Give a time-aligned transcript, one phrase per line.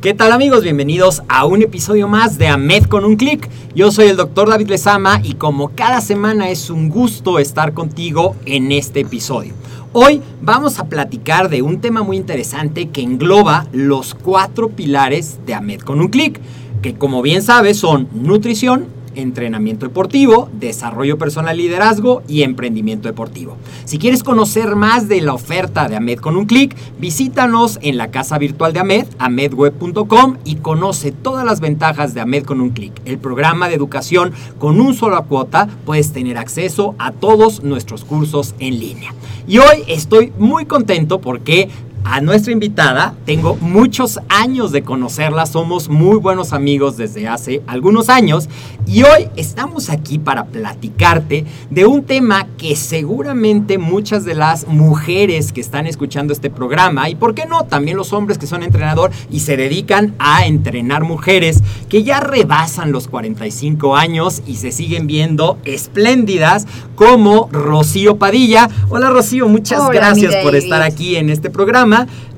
[0.00, 0.62] ¿Qué tal amigos?
[0.62, 3.50] Bienvenidos a un episodio más de AMED con un clic.
[3.74, 8.36] Yo soy el doctor David Lezama y como cada semana es un gusto estar contigo
[8.46, 9.54] en este episodio.
[9.92, 15.54] Hoy vamos a platicar de un tema muy interesante que engloba los cuatro pilares de
[15.54, 16.40] AMED con un clic,
[16.80, 18.86] que como bien sabes son nutrición,
[19.18, 23.56] entrenamiento deportivo, desarrollo personal liderazgo y emprendimiento deportivo.
[23.84, 28.10] Si quieres conocer más de la oferta de AMED con un clic, visítanos en la
[28.10, 32.92] casa virtual de AMED, amedweb.com y conoce todas las ventajas de AMED con un clic.
[33.04, 38.54] El programa de educación con un solo cuota puedes tener acceso a todos nuestros cursos
[38.58, 39.14] en línea.
[39.46, 41.70] Y hoy estoy muy contento porque
[42.04, 43.14] a nuestra invitada.
[43.24, 48.48] Tengo muchos años de conocerla, somos muy buenos amigos desde hace algunos años
[48.86, 55.52] y hoy estamos aquí para platicarte de un tema que seguramente muchas de las mujeres
[55.52, 59.10] que están escuchando este programa y por qué no, también los hombres que son entrenador
[59.30, 65.06] y se dedican a entrenar mujeres que ya rebasan los 45 años y se siguen
[65.06, 68.68] viendo espléndidas como Rocío Padilla.
[68.88, 71.87] Hola Rocío, muchas Hola, gracias por estar aquí en este programa.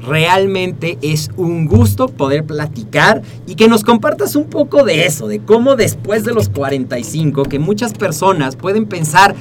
[0.06, 5.40] Realmente es un gusto poder platicar y que nos compartas un poco de eso, de
[5.40, 9.34] cómo después de los 45, que muchas personas pueden pensar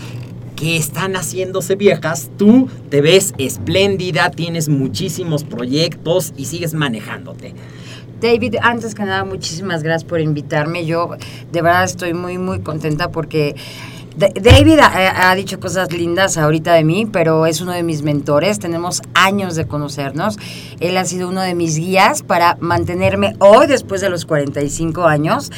[0.56, 7.54] que están haciéndose viejas, tú te ves espléndida, tienes muchísimos proyectos y sigues manejándote.
[8.20, 10.86] David, antes que nada, muchísimas gracias por invitarme.
[10.86, 11.12] Yo
[11.54, 13.56] de verdad estoy muy, muy contenta porque
[14.20, 18.60] David ha, dicho cosas lindas ahorita de mí, pero es uno de mis mentores.
[18.60, 20.38] Tenemos años de conocernos.
[20.82, 25.52] Él ha sido uno de mis guías para mantenerme hoy, después de los 45 años,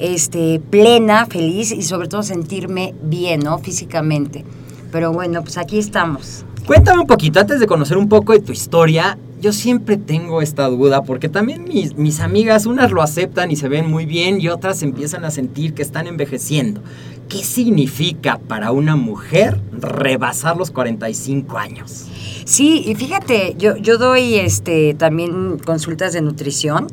[0.00, 3.58] este, plena, feliz y sobre todo sentirme bien, ¿no?
[3.58, 4.44] Físicamente.
[4.90, 6.44] Pero bueno, pues aquí estamos.
[6.66, 10.66] Cuéntame un poquito, antes de conocer un poco de tu historia, yo siempre tengo esta
[10.66, 14.48] duda, porque también mis, mis amigas, unas lo aceptan y se ven muy bien y
[14.48, 16.82] otras empiezan a sentir que están envejeciendo.
[17.30, 22.06] ¿Qué significa para una mujer rebasar los 45 años?
[22.44, 26.88] Sí, y fíjate, yo, yo doy este también consultas de nutrición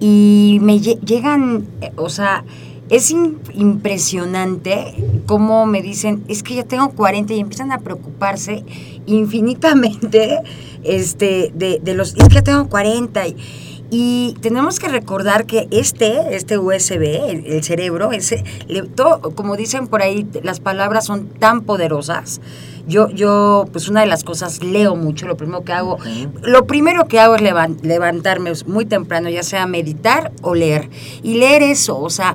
[0.00, 2.44] y me lle- llegan, eh, o sea,
[2.88, 4.94] es im- impresionante
[5.26, 8.64] cómo me dicen, es que ya tengo 40 y empiezan a preocuparse
[9.06, 10.38] infinitamente
[10.82, 13.36] este, de, de los, es que ya tengo 40 y,
[13.90, 19.56] y tenemos que recordar que este, este USB, el, el cerebro, ese, le- todo, como
[19.56, 22.40] dicen por ahí, las palabras son tan poderosas.
[22.86, 25.26] Yo, yo, pues una de las cosas, leo mucho.
[25.26, 25.98] Lo primero que hago,
[26.42, 30.88] lo primero que hago es levan- levantarme muy temprano, ya sea meditar o leer.
[31.22, 32.34] Y leer eso, o sea,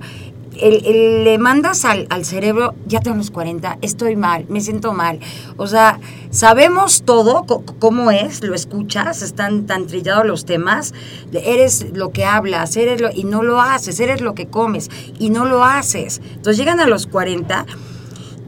[0.59, 4.93] el- el- le mandas al, al cerebro, ya tengo los 40, estoy mal, me siento
[4.93, 5.19] mal.
[5.57, 7.45] O sea, sabemos todo,
[7.79, 10.93] cómo es, lo escuchas, están tan trillados los temas,
[11.31, 14.89] eres lo que hablas, eres lo, y no lo haces, eres lo que comes,
[15.19, 16.21] y no lo haces.
[16.35, 17.65] Entonces llegan a los 40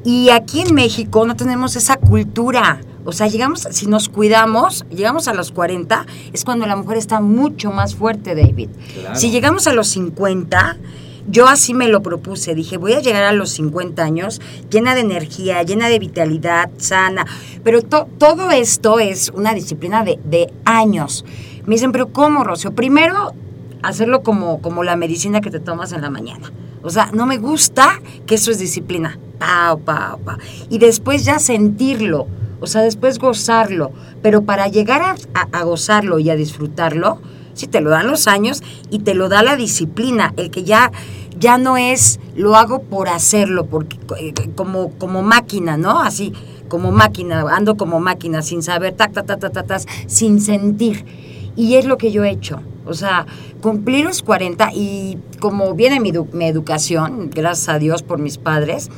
[0.04, 2.82] y aquí en México no tenemos esa cultura.
[3.08, 7.22] O sea, llegamos, si nos cuidamos, llegamos a los 40, es cuando la mujer está
[7.22, 8.70] mucho más fuerte, David.
[9.00, 9.16] Claro.
[9.16, 10.78] Si llegamos a los 50,
[11.28, 12.56] yo así me lo propuse.
[12.56, 17.26] Dije, voy a llegar a los 50 años llena de energía, llena de vitalidad, sana.
[17.64, 21.26] Pero to- todo esto es una disciplina de, de años.
[21.66, 22.74] Me dicen, pero ¿cómo, Rocio?
[22.76, 23.34] Primero,
[23.82, 26.52] hacerlo como, como la medicina que te tomas en la mañana.
[26.84, 29.18] O sea, no me gusta que eso es disciplina.
[29.40, 30.38] Pau, pau, pau.
[30.70, 32.28] Y después ya sentirlo.
[32.62, 33.92] O sea, después gozarlo.
[34.22, 35.16] Pero para llegar a-
[35.52, 37.20] a gozarlo y a disfrutarlo,
[37.56, 38.62] sí te lo dan los años
[38.92, 40.34] y te lo da la disciplina.
[40.38, 40.92] El que ya,
[41.40, 46.02] ya no es lo hago por hacerlo, porque eh, como, como máquina, ¿no?
[46.02, 46.34] Así,
[46.68, 51.06] como máquina, ando como máquina, sin saber, tac, tac, tac, tac, tac, sin sentir.
[51.56, 52.62] Y es lo que yo he hecho.
[52.86, 53.26] O sea,
[53.62, 58.90] cumplir los 40 y como viene mi, mi educación, gracias a Dios por mis padres,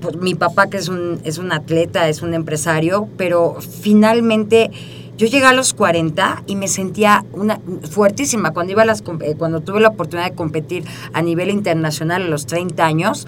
[0.00, 4.70] pues, mi papá que es un, es un atleta, es un empresario, pero finalmente
[5.18, 7.60] yo llegué a los 40 y me sentía una
[7.90, 12.22] fuertísima cuando iba a las eh, cuando tuve la oportunidad de competir a nivel internacional
[12.22, 13.26] a los 30 años.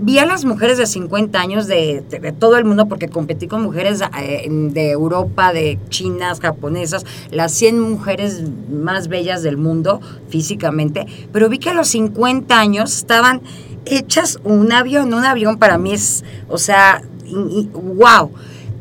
[0.00, 3.48] Vi a las mujeres de 50 años de, de- de todo el mundo porque competí
[3.48, 10.00] con mujeres eh, de Europa, de chinas, japonesas, las 100 mujeres más bellas del mundo
[10.30, 13.42] físicamente, pero vi que a los 50 años estaban
[13.84, 17.02] hechas un avión, un avión para mí es, o sea,
[17.74, 18.30] wow.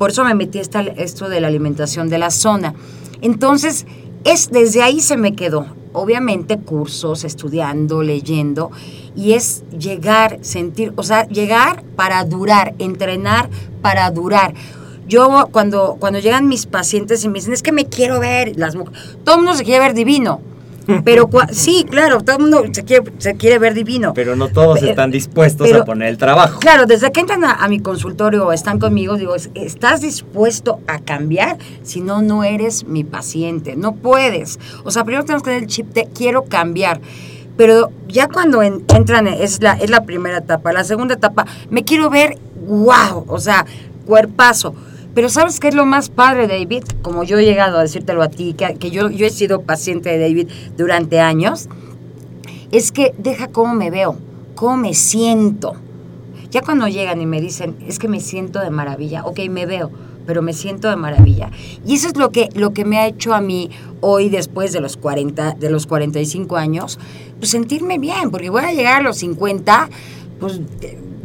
[0.03, 2.73] Por eso me metí esta, esto de la alimentación de la zona.
[3.21, 3.85] Entonces,
[4.25, 5.65] es desde ahí se me quedó.
[5.93, 8.69] Obviamente cursos, estudiando, leyendo,
[9.15, 13.49] y es llegar, sentir, o sea, llegar para durar, entrenar
[13.81, 14.53] para durar.
[15.07, 18.73] Yo cuando, cuando llegan mis pacientes y me dicen, es que me quiero ver, las
[18.73, 20.41] todo el mundo se quiere ver divino.
[21.03, 24.13] Pero sí, claro, todo el mundo se quiere, se quiere ver divino.
[24.13, 26.59] Pero no todos están dispuestos pero- a poner el trabajo.
[26.59, 30.79] Claro, desde que entran a, a mi consultorio o están conmigo, digo, es- ¿estás dispuesto
[30.87, 31.57] a cambiar?
[31.83, 34.59] Si no, no eres mi paciente, no puedes.
[34.83, 36.99] O sea, primero tenemos que tener el chip de quiero cambiar.
[37.55, 40.73] Pero ya cuando en- entran, es la, es la primera etapa.
[40.73, 42.37] La segunda etapa, me quiero ver,
[42.67, 43.65] wow, o sea,
[44.05, 44.73] cuerpazo.
[45.13, 46.83] Pero ¿sabes qué es lo más padre, David?
[47.01, 50.09] Como yo he llegado a decírtelo a ti, que, que yo, yo he sido paciente
[50.09, 51.69] de David durante años,
[52.71, 54.17] es que deja cómo me veo,
[54.55, 55.75] cómo me siento.
[56.49, 59.91] Ya cuando llegan y me dicen, es que me siento de maravilla, ok, me veo,
[60.25, 61.51] pero me siento de maravilla.
[61.85, 63.69] Y eso es lo que, lo que me ha hecho a mí
[64.01, 66.99] hoy, después de los 40, de los 45 años,
[67.37, 69.89] pues sentirme bien, porque voy a llegar a los 50,
[70.39, 70.59] pues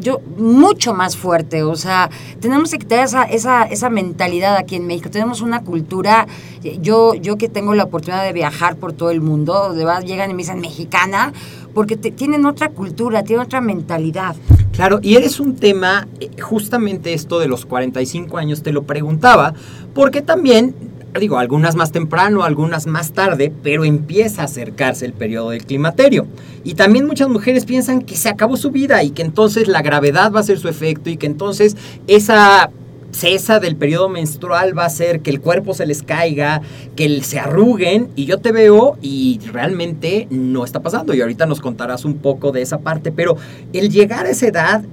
[0.01, 2.11] yo mucho más fuerte, o sea,
[2.41, 6.27] tenemos que quitar esa, esa, esa mentalidad aquí en México, tenemos una cultura,
[6.65, 10.03] eh, yo, yo que tengo la oportunidad de viajar por todo el mundo, de verdad
[10.05, 11.33] llegan y me dicen mexicana,
[11.75, 14.35] porque te- tienen otra cultura, tienen otra mentalidad.
[14.73, 19.55] Claro, y eres un tema, eh, justamente esto de los 45 años te lo preguntaba,
[19.95, 20.75] porque también,
[21.19, 26.27] digo, algunas más temprano, algunas más tarde, pero empieza a acercarse el periodo del climaterio.
[26.65, 30.33] Y también muchas mujeres piensan que se acabó su vida y que entonces la gravedad
[30.33, 31.77] va a ser su efecto y que entonces
[32.07, 32.71] esa
[33.11, 36.61] cesa del periodo menstrual va a hacer que el cuerpo se les caiga,
[36.95, 41.61] que se arruguen y yo te veo y realmente no está pasando y ahorita nos
[41.61, 43.37] contarás un poco de esa parte, pero
[43.73, 44.85] el llegar a esa edad,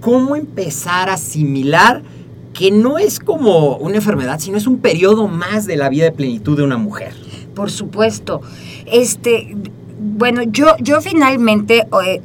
[0.00, 2.02] ¿cómo empezar a asimilar
[2.54, 6.12] que no es como una enfermedad, sino es un periodo más de la vida de
[6.12, 7.12] plenitud de una mujer?
[7.54, 8.40] Por supuesto.
[8.86, 9.54] Este,
[9.98, 12.22] bueno, yo, yo finalmente, eh,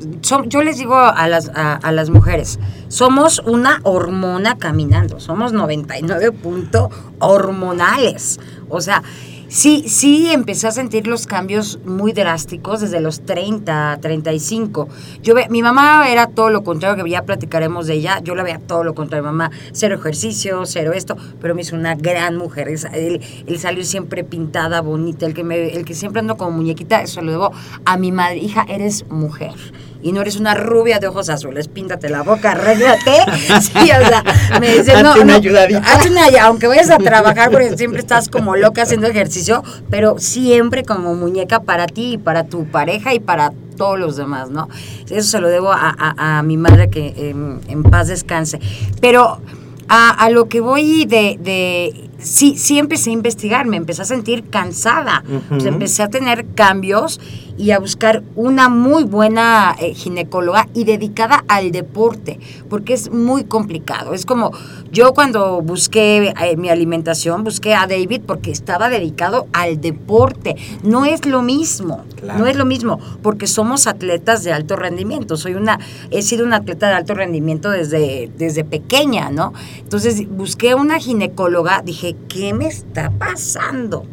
[0.48, 6.90] yo les digo a las, a las mujeres, somos una hormona caminando, somos 99 punto
[7.20, 8.40] hormonales.
[8.70, 9.04] O sea,
[9.50, 14.88] sí, sí empecé a sentir los cambios muy drásticos desde los 30, 35.
[15.22, 18.44] Yo ve, mi mamá era todo lo contrario, que ya platicaremos de ella, yo la
[18.44, 22.70] veía todo lo contrario, mamá, cero ejercicio, cero esto, pero me hizo una gran mujer,
[22.70, 27.22] el, el siempre pintada, bonita, el que, me, el que siempre ando como muñequita, eso
[27.22, 27.52] lo debo
[27.86, 29.54] a mi madre, hija, eres mujer.
[30.02, 33.12] Y no eres una rubia de ojos azules, píntate la boca, arréglate.
[33.62, 34.24] Sí, o sea,
[34.60, 35.80] me dice, no, no, ayudadita.
[35.80, 40.84] hazte una, aunque vayas a trabajar, porque siempre estás como loca haciendo ejercicio, pero siempre
[40.84, 44.70] como muñeca para ti y para tu pareja y para todos los demás, ¿no?
[45.10, 48.60] Eso se lo debo a, a- a mi madre que en, en paz descanse.
[49.02, 49.42] Pero
[49.90, 54.06] a, a lo que voy de, de sí, sí empecé a investigar, me empecé a
[54.06, 57.20] sentir cansada, empecé a tener cambios
[57.58, 63.44] y a buscar una muy buena eh, ginecóloga y dedicada al deporte, porque es muy
[63.44, 64.14] complicado.
[64.14, 64.52] Es como
[64.94, 70.56] yo cuando busqué eh, mi alimentación, busqué a David porque estaba dedicado al deporte.
[70.84, 72.40] No es lo mismo, Claro.
[72.40, 75.36] no es lo mismo, porque somos atletas de alto rendimiento.
[75.36, 75.80] Soy una,
[76.12, 79.54] he sido una atleta de alto rendimiento desde, desde pequeña, ¿no?
[79.80, 84.06] Entonces busqué una ginecóloga, dije, ¿qué me está pasando?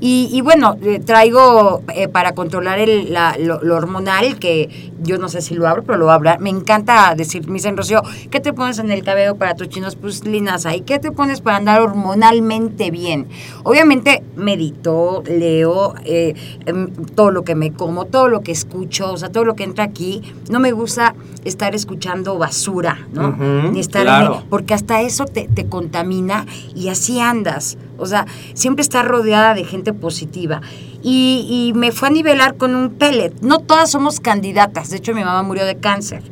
[0.00, 5.18] Y, y bueno, eh, traigo eh, para controlar el, la- lo, lo hormonal, que yo
[5.18, 6.40] no sé si lo abro, pero lo voy a hablar.
[6.40, 9.96] Me encanta decir, me dicen, Rocío, ¿qué te pones en el cabello para tus chinos?
[9.96, 10.74] Pues linaza.
[10.74, 13.28] ¿Y qué te pones para andar hormonalmente bien?
[13.62, 16.34] Obviamente medito, leo eh,
[16.66, 19.64] em, todo lo que me como, todo lo que escucho, o sea, todo lo que
[19.64, 20.22] entra aquí.
[20.50, 21.14] No me gusta
[21.44, 23.36] estar escuchando basura, ¿no?
[23.72, 27.76] Ni estar en- porque hasta eso te, te contamina y así andas.
[28.00, 30.60] O sea, siempre estás rodeada de gente positiva.
[31.02, 33.32] Y, y me fue a nivelar con un pellet.
[33.40, 34.90] No todas somos candidatas.
[34.90, 36.22] De hecho, mi mamá murió de cáncer.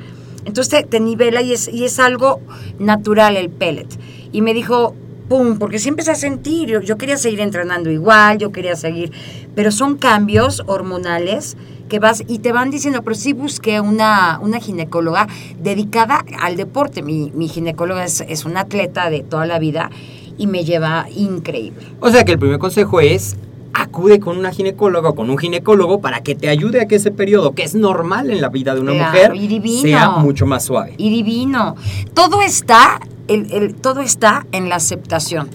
[0.45, 2.41] Entonces te, te nivela y es, y es algo
[2.79, 3.89] natural el pellet.
[4.33, 4.95] Y me dijo,
[5.29, 9.13] pum, porque sí empecé a sentir, yo, yo quería seguir entrenando igual, yo quería seguir,
[9.55, 11.57] pero son cambios hormonales
[11.89, 15.27] que vas y te van diciendo, pero sí busqué una, una ginecóloga
[15.59, 17.03] dedicada al deporte.
[17.03, 19.91] Mi, mi ginecóloga es, es una atleta de toda la vida
[20.39, 21.85] y me lleva increíble.
[22.01, 23.37] O sea que el primer consejo es
[23.75, 27.11] acude con una ginecóloga o con un ginecólogo para que te ayude a que ese
[27.11, 29.83] periodo, que es normal en la vida de una Claro, mujer, y divino.
[29.83, 30.95] sea mucho más suave.
[30.97, 31.77] y divino.
[32.15, 35.49] Todo está, el, el- todo está en la aceptación.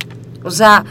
[0.43, 0.85] O sea,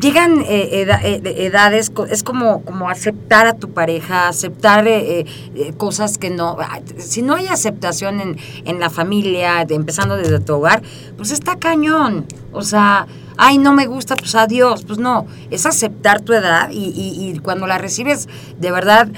[0.00, 5.20] llegan eh, eda- eh, de- edades, es como, como aceptar a tu pareja, aceptar eh,
[5.20, 6.56] eh, eh, cosas que no...
[6.60, 10.82] ah, Si no hay aceptación en, en la familia, empezando desde tu hogar,
[11.16, 12.26] pues está cañón.
[12.52, 13.06] O sea,
[13.36, 14.84] ay, no me gusta, pues adiós.
[14.84, 19.08] Pues no, es aceptar tu edad y, y- y cuando la recibes de verdad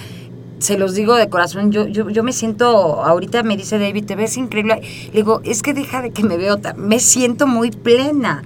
[0.60, 4.16] se los digo de corazón, yo, yo, yo me siento, ahorita me dice David, te
[4.16, 4.80] ves increíble.
[5.08, 8.42] Le digo, es que deja de que me veo, me siento muy plena.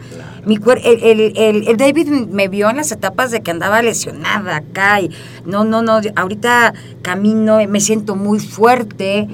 [0.47, 3.83] Mi cuer- el, el, el- el David me vio en las etapas de que andaba
[3.83, 5.11] lesionada acá y
[5.45, 9.29] no, no, no, ahorita camino, me siento muy fuerte,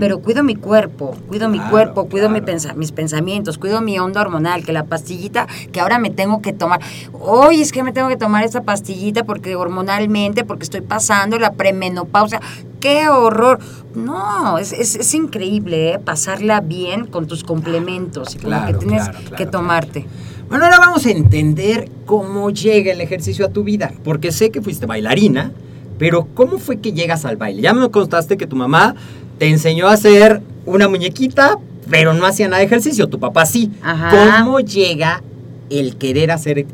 [0.00, 2.46] pero cuido mi cuerpo, cuido mi cuerpo, cuido mi claro.
[2.52, 6.52] pensa- mis pensamientos, cuido mi onda hormonal, que la pastillita que ahora me tengo que
[6.52, 6.80] tomar.
[7.12, 11.52] Hoy es que me tengo que tomar esta pastillita porque hormonalmente, porque estoy pasando la
[11.52, 12.40] premenopausia.
[12.80, 13.58] ¡Qué horror!
[13.94, 15.98] No, es, es, es increíble, ¿eh?
[15.98, 20.06] Pasarla bien con tus complementos y con lo que tienes que tomarte.
[20.48, 24.62] Bueno, ahora vamos a entender cómo llega el ejercicio a tu vida, porque sé que
[24.62, 25.50] fuiste bailarina,
[25.98, 27.62] pero ¿cómo fue que llegas al baile?
[27.62, 28.94] Ya me contaste que tu mamá
[29.38, 31.58] te enseñó a hacer una muñequita,
[31.90, 33.72] pero no hacía nada de ejercicio, tu papá sí.
[33.82, 34.38] Ajá.
[34.38, 35.20] ¿Cómo llega
[35.68, 36.64] el querer hacer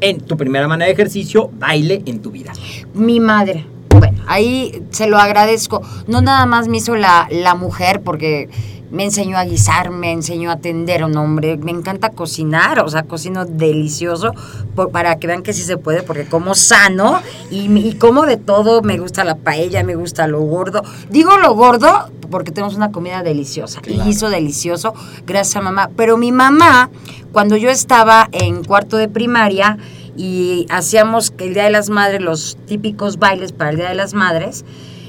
[0.00, 2.52] en tu primera manera de ejercicio baile en tu vida?
[2.94, 3.66] Mi madre.
[3.88, 5.82] Bueno, ahí se lo agradezco.
[6.06, 8.50] No nada más me hizo la, la mujer porque
[8.90, 11.56] me enseñó a guisar, me enseñó a atender a un hombre.
[11.56, 14.32] Me encanta cocinar, o sea, cocino delicioso
[14.74, 18.36] por- para que vean que sí se puede, porque como sano y, y como de
[18.36, 18.82] todo.
[18.82, 20.82] Me gusta la paella, me gusta lo gordo.
[21.10, 24.94] Digo lo gordo porque tenemos una comida deliciosa y guiso delicioso,
[25.26, 25.90] gracias a mamá.
[25.96, 26.90] Pero mi mamá,
[27.32, 29.78] cuando yo estaba en cuarto de primaria,
[30.18, 34.14] y hacíamos el Día de las Madres, los típicos bailes para el Día de las
[34.14, 34.64] Madres,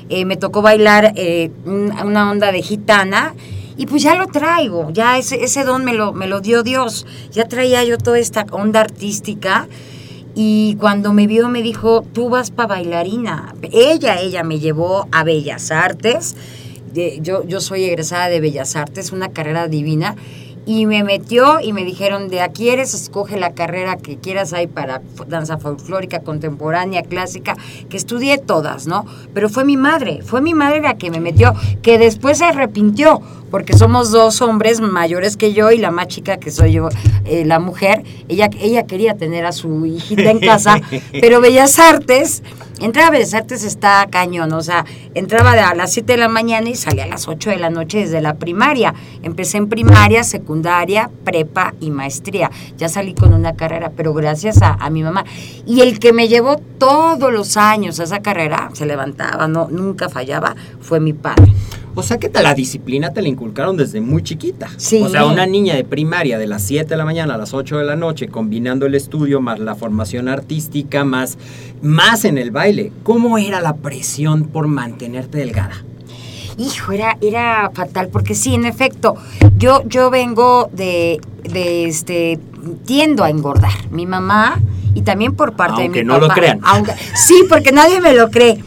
[0.10, 3.34] eh, me tocó bailar eh, un- una onda de gitana
[3.78, 7.06] y pues ya lo traigo, ya ese, ese don me lo, me lo dio Dios,
[7.32, 9.68] ya traía yo toda esta onda artística
[10.40, 13.56] y cuando me vio me dijo, tú vas para bailarina.
[13.72, 16.36] Ella, ella me llevó a Bellas Artes,
[17.22, 20.16] yo, yo soy egresada de Bellas Artes, una carrera divina,
[20.68, 24.68] y me metió y me dijeron, de aquí eres, escoge la carrera que quieras ahí
[24.68, 27.56] para danza folclórica, contemporánea, clásica,
[27.90, 29.06] que estudié todas, ¿no?
[29.34, 33.22] Pero fue mi madre, fue mi madre la que me metió, que después se arrepintió,
[33.50, 36.90] porque somos dos hombres mayores que yo y la más chica que soy yo,
[37.26, 42.44] eh, la mujer, ella, ella quería tener a su hijita en casa, pero Bellas Artes,
[42.80, 46.70] entrar a Bellas Artes está cañón, o sea, entraba a las 7 de la mañana
[46.70, 48.94] y salía a las 8 de la noche desde la primaria.
[49.24, 52.52] Empecé en primaria, secundaria, prepa y maestría.
[52.78, 55.26] Ya salí con una carrera, pero gracias a, a mi mamá.
[55.66, 60.10] Y el que me llevó todos los años a esa carrera, se levantaba, no, nunca
[60.10, 61.54] fallaba, fue mi padre.
[61.98, 64.68] O sea que te la disciplina te la inculcaron desde muy chiquita.
[64.78, 65.00] Sí.
[65.04, 67.78] O sea, una niña de primaria de las 7 de la mañana a las 8
[67.78, 71.38] de la noche, combinando el estudio más la formación artística, más,
[71.84, 72.92] más en el baile.
[73.04, 75.86] ¿Cómo era la presión por mantenerte delgada?
[76.58, 79.14] Hijo, era, era fatal, porque sí, en efecto,
[79.60, 82.40] yo, yo vengo de, de este
[82.88, 83.92] tiendo a engordar.
[83.92, 84.60] Mi mamá
[84.98, 86.60] y también por parte Aunque de mi no lo crean.
[86.64, 88.58] Aunque- sí, porque nadie me lo cree.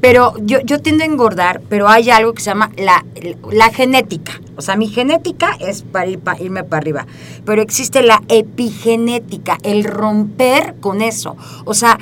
[0.00, 3.04] Pero yo, yo tiendo a engordar, pero hay algo que se llama la,
[3.50, 4.40] la genética.
[4.56, 7.06] O sea, mi genética es para ir pa- irme para arriba.
[7.44, 11.36] Pero existe la epigenética, el romper con eso.
[11.64, 11.98] O sea,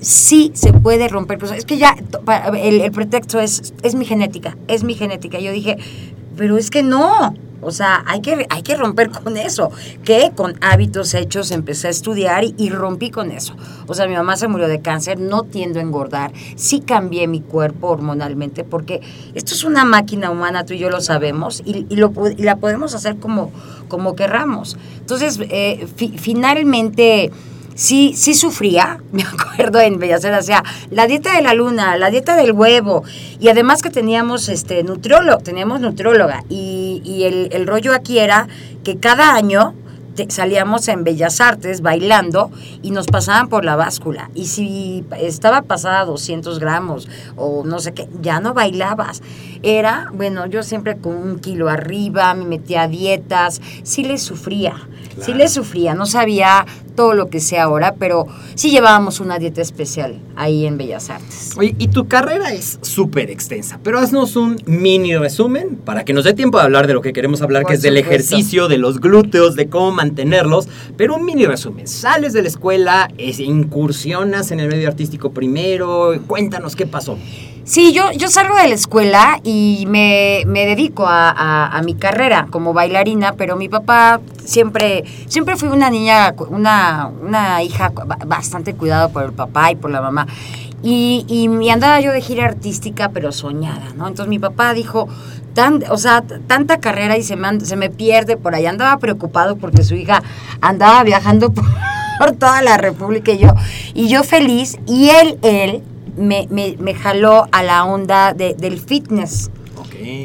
[0.00, 1.58] sí se puede romper cosas.
[1.58, 1.94] Es que ya
[2.60, 5.38] el, el pretexto es, es mi genética, es mi genética.
[5.38, 5.76] Yo dije,
[6.36, 7.34] pero es que no.
[7.64, 9.70] O sea, hay que, hay que romper con eso.
[10.04, 13.56] Que con hábitos hechos empecé a estudiar y, rompí con eso.
[13.86, 16.32] O sea, mi mamá se murió de cáncer, no tiendo a engordar.
[16.56, 19.00] Sí cambié mi cuerpo hormonalmente porque
[19.34, 22.56] esto es una máquina humana, tú y yo lo sabemos, y, y lo, y la
[22.56, 23.52] podemos hacer como,
[23.88, 24.76] como querramos.
[25.00, 27.30] Entonces, eh, fi- finalmente
[27.74, 31.96] sí, sí sufría, me acuerdo en Bellas Artes, o sea, la dieta de la luna,
[31.96, 33.02] la dieta del huevo,
[33.40, 38.48] y además que teníamos este nutriólogo, teníamos nutrióloga, y, y el, el rollo aquí era
[38.82, 39.74] que cada año
[40.14, 42.50] te- salíamos en Bellas Artes bailando
[42.82, 44.30] y nos pasaban por la báscula.
[44.34, 49.22] Y si estaba pasada 200 gramos o no sé qué, ya no bailabas.
[49.64, 54.74] Era, bueno, yo siempre con un kilo arriba, me metía a dietas, sí le sufría,
[55.20, 56.64] sí le sufría, no sabía
[56.94, 61.52] todo lo que sé ahora, pero sí llevábamos una dieta especial ahí en Bellas Artes.
[61.56, 66.24] Oye, y tu carrera es súper extensa, pero haznos un mini resumen para que nos
[66.24, 68.78] dé tiempo de hablar de lo que queremos hablar, Por que es del ejercicio, de
[68.78, 70.68] los glúteos, de cómo mantenerlos.
[70.96, 71.86] Pero un mini resumen.
[71.86, 76.12] Sales de la escuela, es- incursionas en el medio artístico primero.
[76.26, 77.18] Cuéntanos qué pasó.
[77.64, 82.74] Sí, yo, yo salgo de la escuela y me, me dedico a, mi carrera como
[82.74, 87.90] bailarina, pero mi papá siempre, siempre fui una niña, una, una hija
[88.26, 90.26] bastante cuidada por el papá y por la mamá.
[90.82, 94.08] Y, y me andaba yo de gira artística, pero soñada, ¿no?
[94.08, 95.08] Entonces mi papá dijo,
[95.54, 98.66] tan, o sea, tanta carrera y se me, se me pierde por ahí.
[98.66, 100.22] Andaba preocupado porque su hija
[100.60, 101.64] andaba viajando por,
[102.18, 103.54] por toda la República y yo,
[103.94, 104.76] y yo feliz.
[104.86, 105.82] Y él, él,
[106.16, 109.50] me, me, me jaló a la onda de- del fitness.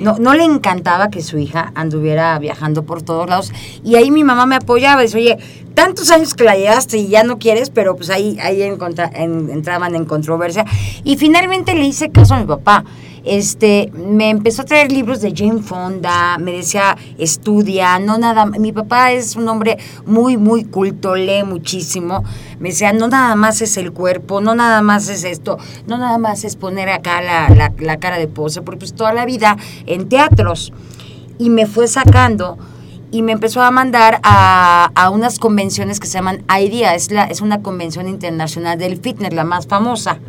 [0.01, 3.51] No, no le encantaba que su hija anduviera viajando por todos lados.
[3.83, 5.01] Y ahí mi mamá me apoyaba.
[5.01, 5.37] Dice, oye,
[5.73, 8.77] tantos años que la llevaste y ya no quieres, pero pues ahí, ahí en-
[9.49, 10.65] entraban en controversia.
[11.03, 12.83] Y finalmente le hice caso a mi papá.
[13.31, 18.71] Este, me empezó a traer libros de Jane Fonda, me decía, estudia, no nada, mi
[18.71, 22.23] papá es un hombre muy, muy culto, lee muchísimo,
[22.59, 26.17] me decía, no nada más es el cuerpo, no nada más es esto, no nada
[26.17, 30.09] más es poner acá la, la- cara de pose, porque pues toda la vida en
[30.09, 30.73] teatros,
[31.37, 32.57] y me fue sacando
[33.11, 37.23] y me empezó a mandar a, a unas convenciones que se llaman IDEA, es, la,
[37.25, 40.19] es una convención internacional del fitness, la más famosa.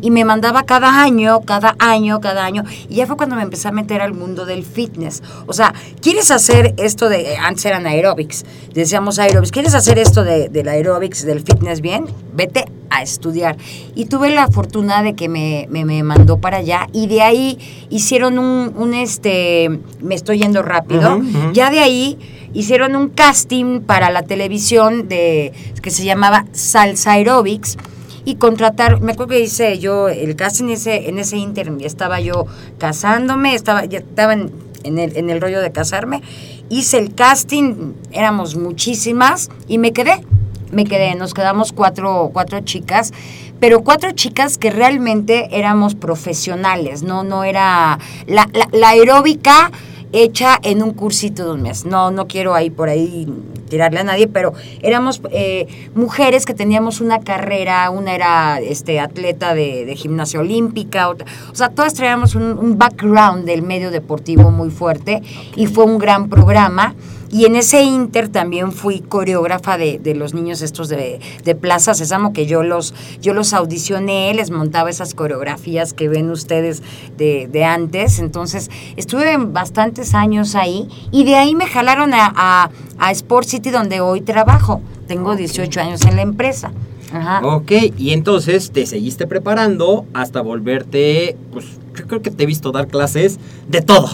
[0.00, 2.64] Y me mandaba cada año, cada año, cada año.
[2.88, 5.22] Y ya fue cuando me empecé a meter al mundo del fitness.
[5.46, 10.48] O sea, ¿quieres hacer esto de, antes eran aerobics, decíamos aerobics, ¿quieres hacer esto de,
[10.48, 12.06] del aerobics, del fitness bien?
[12.34, 13.56] Vete a estudiar.
[13.94, 17.58] Y tuve la fortuna de que me, me, me mandó para allá y de ahí
[17.90, 21.20] hicieron un, un este, me estoy yendo rápido,
[21.52, 22.18] ya de ahí
[22.54, 25.52] hicieron un casting para la televisión de
[25.82, 27.76] que se llamaba Salsa Aerobics
[28.24, 32.46] y contratar, me acuerdo que hice yo el casting ese, en ese interim, estaba yo
[32.78, 34.52] casándome, estaba, ya estaba en,
[34.84, 36.22] en el, en el rollo de casarme,
[36.68, 40.24] hice el casting, éramos muchísimas y me quedé,
[40.72, 43.12] me quedé, nos quedamos cuatro, cuatro chicas,
[43.60, 49.70] pero cuatro chicas que realmente éramos profesionales, no, no era la, la, la aeróbica
[50.12, 51.84] hecha en un cursito de un mes.
[51.84, 53.26] No, no quiero ahí por ahí
[53.68, 59.54] tirarle a nadie, pero éramos eh, mujeres que teníamos una carrera, una era este atleta
[59.54, 64.50] de, de gimnasia olímpica, otra, o sea, todas traíamos un, un background del medio deportivo
[64.50, 65.22] muy fuerte
[65.56, 66.94] y fue un gran programa.
[67.32, 71.94] Y en ese inter también fui coreógrafa de, de los niños estos de, de Plaza
[71.94, 72.92] Sésamo, que yo los,
[73.22, 76.82] yo los audicioné, les montaba esas coreografías que ven ustedes
[77.16, 78.18] de, de antes.
[78.18, 83.70] Entonces, estuve bastantes años ahí y de ahí me jalaron a, a, a Sport City,
[83.70, 84.82] donde hoy trabajo.
[85.08, 86.70] Tengo 18 años en la empresa.
[87.14, 87.40] Ajá.
[87.46, 91.64] Ok, y entonces te seguiste preparando hasta volverte, pues
[91.96, 94.10] yo creo que te he visto dar clases de todo.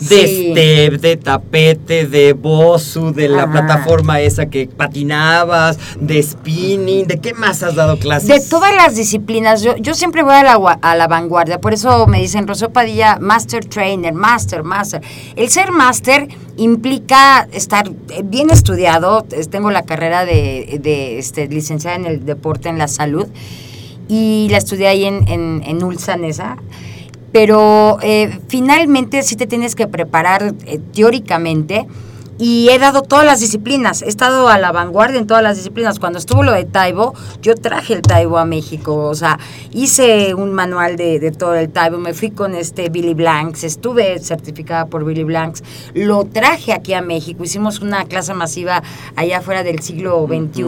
[0.00, 0.50] De Sí.
[0.52, 3.52] step, de tapete, de bosu, de la Ajá.
[3.52, 8.28] plataforma esa que patinabas, de spinning, ¿de qué más has dado clases?
[8.28, 12.06] De todas las disciplinas, yo, yo siempre voy a la, a la vanguardia, por eso
[12.06, 15.00] me dicen Rocío Padilla, Master Trainer, Master, Master.
[15.34, 17.90] El ser Master implica estar
[18.24, 22.86] bien estudiado, es- tengo la carrera de, de, este, licenciada en el deporte, en la
[22.88, 23.26] salud,
[24.08, 26.56] y la estudié ahí en, en, en Ulsan esa.
[27.32, 31.86] Pero eh, finalmente sí te tienes que preparar eh, teóricamente
[32.38, 35.98] y he dado todas las disciplinas, he estado a la vanguardia en todas las disciplinas.
[35.98, 39.38] Cuando estuvo lo de Taibo, yo traje el Taibo a México, o sea,
[39.72, 44.20] hice un manual de, de todo el Taibo, me fui con este Billy Blanks, estuve
[44.20, 48.82] certificada por Billy Blanks, lo traje aquí a México, hicimos una clase masiva
[49.16, 50.64] allá afuera del siglo XXI,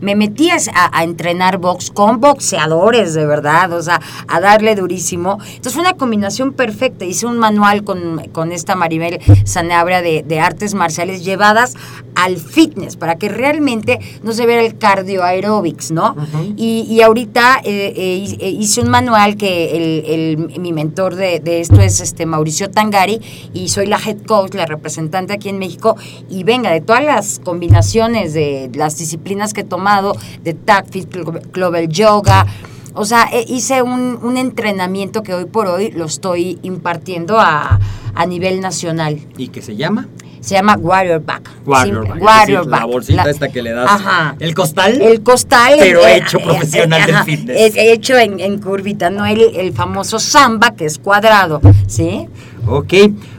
[0.00, 0.56] me metí a,
[0.92, 5.38] a entrenar box con boxeadores, de verdad, o sea, a darle durísimo.
[5.42, 10.40] Entonces fue una combinación perfecta, hice un manual con, con esta Maribel Sanabria de, de
[10.40, 11.74] artes marciales llevadas
[12.14, 16.14] al fitness, para que realmente no se vea el cardio aerobics, ¿no?
[16.56, 20.04] y, y ahorita eh, eh, hice un manual que el,
[20.50, 23.20] el- mi mentor de, de esto es este Mauricio Tangari
[23.54, 25.96] y soy la head coach, la representante aquí en México
[26.28, 31.08] y venga, de todas las combinaciones de las disciplinas que he tomado, de TAC, Fit
[31.52, 32.46] Global Yoga,
[32.94, 37.80] o sea, eh, hice un, un entrenamiento que hoy por hoy lo estoy impartiendo a,
[38.14, 39.18] a nivel nacional.
[39.38, 40.08] ¿Y qué se llama?
[40.42, 41.48] Se llama Warrior Back.
[41.64, 43.88] Warrior Sí, Back, es Warrior decir, la bolsita La- esta que le das.
[43.90, 44.36] Ajá.
[44.40, 45.00] El costal.
[45.00, 45.74] El costal.
[45.78, 47.76] Pero eh, hecho eh, profesional del fitness.
[47.76, 52.26] eh, hecho en, en curvita, no el, el famoso samba que es cuadrado, ¿sí?
[52.66, 52.92] Ok.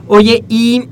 [0.07, 0.87] Oye, y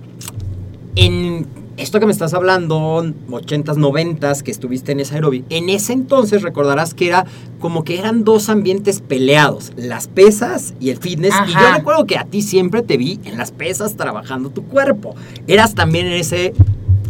[0.96, 1.48] en
[1.82, 6.42] esto que me estás hablando, 80s, 90s, que estuviste en esa aeróbic, en ese entonces
[6.42, 7.26] recordarás que era
[7.60, 11.34] como que eran dos ambientes peleados, las pesas y el fitness.
[11.48, 15.16] Y yo recuerdo que a ti siempre te vi en las pesas trabajando tu cuerpo.
[15.48, 16.54] ¿Eras también en ese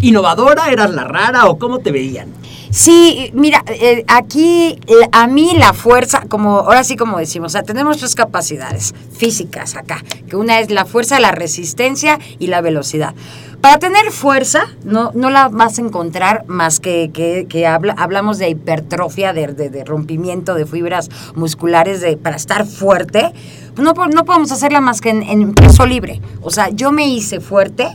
[0.01, 0.69] innovadora?
[0.71, 2.29] ¿Eras la rara o cómo te veían?
[2.69, 7.53] Sí, mira, eh, aquí eh, a mí la fuerza, como ahora sí como decimos, o
[7.53, 12.61] sea, tenemos tres capacidades físicas acá, que una es la fuerza, la resistencia y la
[12.61, 13.13] velocidad.
[13.59, 18.47] Para tener fuerza, no, no la vas a encontrar más que, que, habla- hablamos de
[18.49, 23.33] hipertrofia, de, de- rompimiento de fibras musculares de, para estar fuerte.
[23.75, 26.21] No, no podemos hacerla más que en, en peso libre.
[26.41, 27.89] O sea, yo me hice fuerte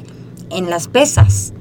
[0.51, 1.53] en las pesas.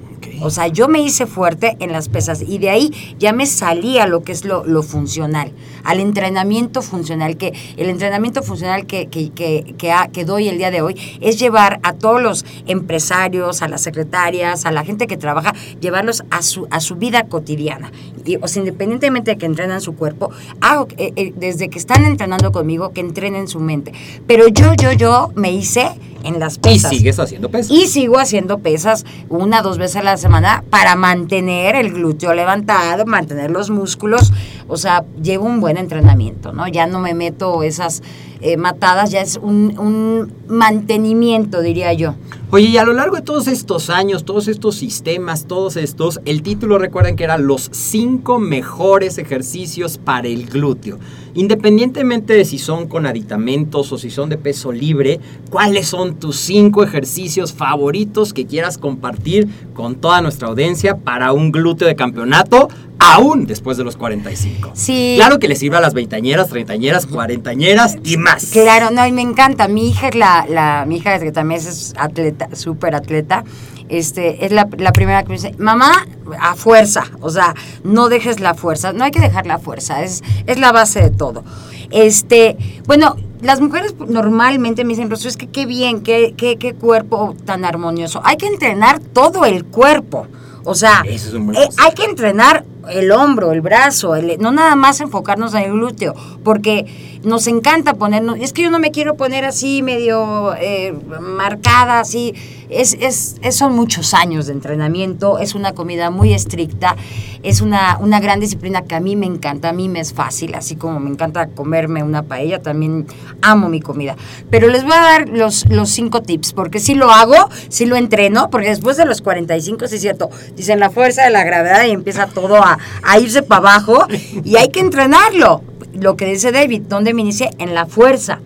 [0.41, 3.97] O sea, yo me hice fuerte en las pesas y de ahí ya me salí
[3.97, 5.51] a lo que es lo, lo funcional,
[5.83, 9.75] al entrenamiento funcional, que el entrenamiento funcional que, que, que,
[10.11, 14.65] que, doy el día de hoy es llevar a todos los empresarios, a las secretarias,
[14.65, 17.91] a la gente que trabaja, llevarlos a su, a su vida cotidiana.
[18.25, 22.05] Y, o sea, independientemente de que entrenan su cuerpo, hago, eh, eh, desde que están
[22.05, 23.93] entrenando conmigo, que entrenen su mente.
[24.27, 25.91] Pero yo, yo, yo me hice
[26.25, 26.89] en las Y pesas.
[26.89, 27.71] sigues haciendo pesas.
[27.71, 33.05] Y sigo haciendo pesas una, dos veces a la semana para mantener el glúteo levantado,
[33.05, 34.31] mantener los músculos.
[34.67, 36.67] O sea, llevo un buen entrenamiento, ¿no?
[36.67, 38.01] Ya no me meto esas
[38.45, 42.13] eh, matadas, ya es un, mantenimiento, diría yo.
[42.51, 46.43] Oye, y a lo largo de todos estos años, todos estos sistemas, todos estos, el
[46.43, 50.99] título recuerden que era los cinco mejores ejercicios para el glúteo.
[51.33, 56.35] Independientemente de si son con aditamentos o si son de peso libre, ¿cuáles son tus
[56.35, 62.69] cinco ejercicios favoritos que quieras compartir con toda nuestra audiencia para un glúteo de campeonato,
[63.13, 64.71] aún después de los 45?
[64.73, 65.13] Sí.
[65.17, 68.45] Claro que le sirve a las veintañeras, treintañeras, cuarentañeras y más.
[68.51, 69.67] Claro, no, y me encanta.
[69.67, 73.43] Mi hija es la, la mi hija que también es atleta, súper atleta.
[73.87, 76.07] Este, es la, la primera que me dice, mamá,
[76.39, 80.23] a fuerza, o sea, no dejes la fuerza, no hay que dejar la fuerza, es,
[80.47, 81.43] es la base de todo.
[81.91, 86.73] Este, bueno, las mujeres normalmente me dicen, pues es que qué bien, qué, qué, qué
[86.73, 88.21] cuerpo tan armonioso.
[88.23, 90.27] Hay que entrenar todo el cuerpo.
[90.63, 94.99] O sea, es eh, hay que entrenar el hombro, el brazo, el- no nada más
[95.01, 96.85] enfocarnos en el glúteo, porque
[97.23, 102.33] nos encanta ponernos, es que yo no me quiero poner así medio eh, marcada, así,
[102.69, 106.95] es, es, es- son muchos años de entrenamiento, es una comida muy estricta,
[107.43, 110.55] es una, una gran disciplina que a mí me encanta, a mí me es fácil,
[110.55, 113.05] así como me encanta comerme una paella, también
[113.43, 114.15] amo mi comida.
[114.49, 117.35] Pero les voy a dar los, los cinco tips, porque si lo hago,
[117.69, 121.29] si lo entreno, porque después de los 45, sí es cierto, dicen la fuerza de
[121.29, 124.05] la gravedad y empieza todo a, a irse para abajo
[124.43, 125.61] y hay que entrenarlo.
[125.93, 127.49] Lo que dice David, ¿dónde me inicié?
[127.57, 128.39] En la fuerza.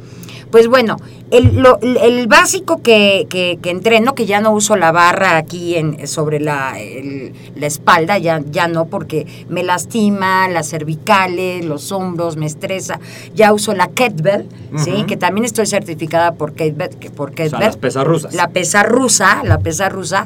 [0.51, 0.97] Pues bueno,
[1.29, 5.75] el, lo- el básico que, que- que entreno, que ya no uso la barra aquí
[5.75, 11.91] en, sobre la, el- la espalda, ya, ya no, porque me lastima las cervicales, los
[11.91, 12.99] hombros, me estresa.
[13.35, 15.03] Ya uso la kettlebell, ¿sí?
[15.07, 16.97] Que también estoy certificada por kettlebell.
[16.97, 18.33] que- Por O sea, kettlebell las pesas rusas.
[18.33, 20.25] la pesa rusa, la pesa rusa,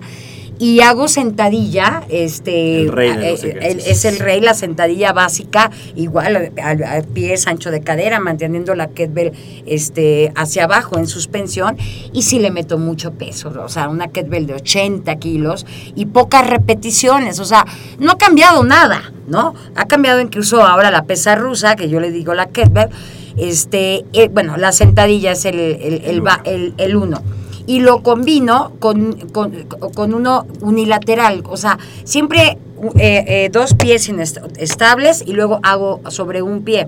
[0.60, 6.52] y hago sentadilla, este, El rey eh, el- es el rey, la sentadilla básica, igual
[6.62, 9.34] al, al pies ancho de cadera, manteniendo la kettlebell
[9.66, 11.78] este, hacia abajo en suspensión,
[12.14, 16.48] y sí le meto mucho peso, o sea, una kettlebell de 80 kilos y pocas
[16.48, 17.66] repeticiones, o sea,
[18.00, 19.54] no ha cambiado nada, ¿no?
[19.76, 22.90] Ha cambiado incluso ahora la pesa rusa, que yo le digo la kettlebell,
[23.38, 27.22] este, eh, bueno, la sentadilla es el, el, el, el uno.
[27.66, 29.64] Y lo combino con, con-
[29.96, 32.58] con uno unilateral, o sea, siempre
[32.98, 34.10] eh, eh, dos pies
[34.58, 36.88] estables y luego hago sobre un pie.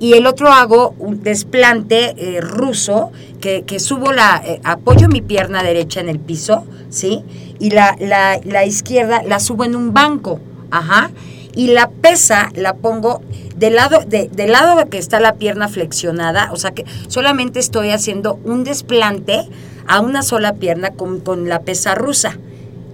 [0.00, 5.62] Y el otro hago un desplante eh, ruso, que, que subo la, apoyo mi pierna
[5.62, 7.22] derecha en el piso, ¿sí?
[7.60, 11.10] Y la, la, la izquierda la subo en un banco, ajá.
[11.54, 13.22] Y la pesa la pongo
[13.54, 17.90] del lado, de, del lado que está la pierna flexionada, o sea que solamente estoy
[17.90, 19.48] haciendo un desplante
[19.86, 22.38] a una sola pierna con, con la pesa rusa.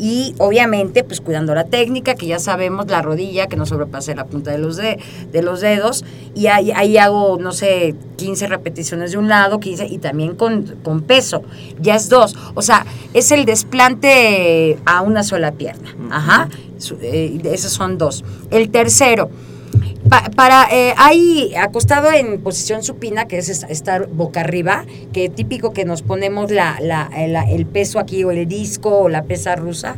[0.01, 4.25] Y obviamente, pues cuidando la técnica, que ya sabemos, la rodilla, que no sobrepase la
[4.25, 4.99] punta de los, de,
[5.31, 6.07] de los dedos.
[6.35, 10.65] Y ahí, ahí hago, no sé, 15 repeticiones de un lado, 15, y también con,
[10.83, 11.43] con peso.
[11.79, 12.35] Ya es dos.
[12.55, 15.95] O sea, es el desplante a una sola pierna.
[16.11, 16.49] Ajá.
[17.03, 18.25] Eh, esos son dos.
[18.51, 19.29] El tercero,
[20.11, 25.29] Pa- para eh, hay acostado en posición supina, que es es- estar boca arriba, que
[25.29, 29.23] típico que nos ponemos la, la- el, el peso aquí o el disco o la
[29.23, 29.97] pesa rusa,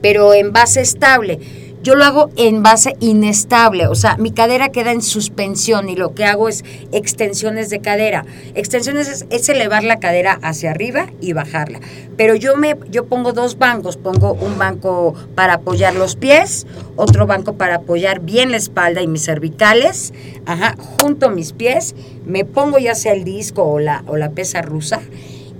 [0.00, 1.38] pero en base estable.
[1.84, 6.14] Yo lo hago en base inestable, o sea, mi cadera queda en suspensión y lo
[6.14, 8.24] que hago es extensiones de cadera.
[8.54, 11.80] Extensiones es, elevar la cadera hacia arriba y bajarla.
[12.16, 16.66] Pero yo me yo pongo dos bancos, pongo un banco para apoyar los pies,
[16.96, 20.14] otro banco para apoyar bien la espalda y mis cervicales,
[20.46, 21.94] ajá, junto mis pies,
[22.24, 25.02] me pongo ya sea el disco o la o la pesa rusa.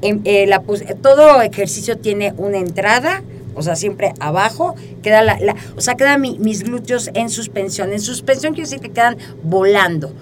[0.00, 0.62] En- eh, la
[1.02, 3.22] todo ejercicio tiene una entrada,
[3.54, 7.92] o sea, siempre abajo, queda la, la- o sea, quedan mi- mis glúteos en suspensión.
[7.92, 10.12] En suspensión quiere decir que quedan volando.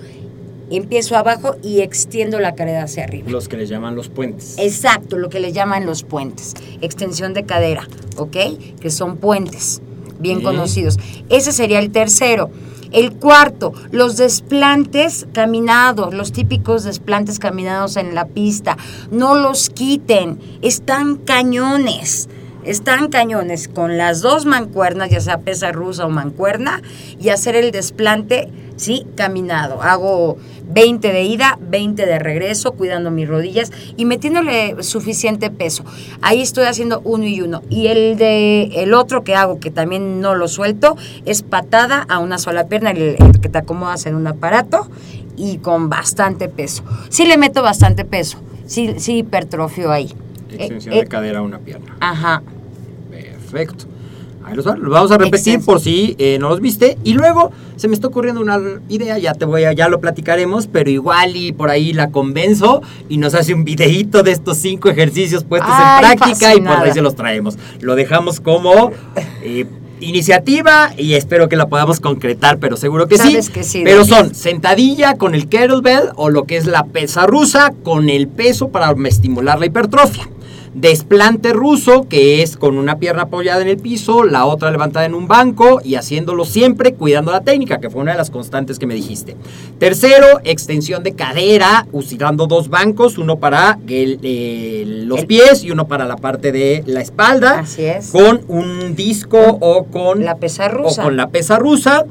[0.70, 3.30] Empiezo abajo y extiendo la cadera hacia arriba.
[3.30, 4.54] Los que les llaman los puentes.
[4.58, 6.54] Exacto, lo que le llaman los puentes.
[6.80, 8.36] Extensión de cadera, ¿ok?
[8.80, 9.82] Que son puentes,
[10.18, 10.98] bien conocidos.
[11.28, 12.50] Ese sería el tercero.
[12.90, 18.76] El cuarto, los desplantes caminados, los típicos desplantes caminados en la pista.
[19.10, 22.28] No los quiten, están cañones.
[22.64, 26.80] Están cañones con las dos mancuernas, ya sea pesa rusa o mancuerna,
[27.20, 29.82] y hacer el desplante, sí, caminado.
[29.82, 30.36] Hago
[30.68, 35.84] 20 de ida, 20 de regreso, cuidando mis rodillas y metiéndole suficiente peso.
[36.20, 37.62] Ahí estoy haciendo uno y uno.
[37.68, 42.18] Y el de el otro que hago, que también no lo suelto, es patada a
[42.18, 44.88] una sola pierna, el, el que te acomodas en un aparato
[45.36, 46.84] y con bastante peso.
[47.08, 50.14] Sí le meto bastante peso, sí, sí hipertrofio ahí.
[50.56, 51.96] Extensión Eh, de eh, cadera a una pierna.
[52.00, 52.42] Ajá.
[53.10, 53.84] Perfecto.
[54.44, 55.66] Ahí los, los vamos a repetir Extenso.
[55.66, 56.98] por si eh, no los viste.
[57.04, 60.66] Y luego se me está ocurriendo una idea, ya te voy a, ya lo platicaremos,
[60.66, 64.88] pero igual y por ahí la convenzo y nos hace un videíto de estos cinco
[64.90, 67.56] ejercicios puestos Ay, en práctica y por ahí se los traemos.
[67.80, 68.90] Lo dejamos como
[69.44, 69.64] eh,
[70.00, 73.30] iniciativa y espero que la podamos concretar, pero seguro que sí.
[73.30, 74.10] Sabes que sí, Pero David.
[74.10, 78.70] son sentadilla con el kettlebell o lo que es la pesa rusa con el peso
[78.70, 80.28] para estimular la hipertrofia.
[80.74, 85.14] Desplante ruso, que es con una pierna apoyada en el piso, la otra levantada en
[85.14, 88.86] un banco y haciéndolo siempre cuidando la técnica, que fue una de las constantes que
[88.86, 89.36] me dijiste.
[89.78, 95.70] Tercero, extensión de cadera, usando dos bancos, uno para el- el- los El- pies y
[95.70, 98.08] uno para la parte de la espalda, Así es.
[98.08, 101.02] con un disco o con La pesa rusa.
[101.02, 102.06] o con la pesa rusa